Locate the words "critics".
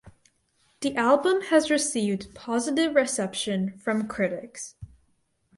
4.07-4.73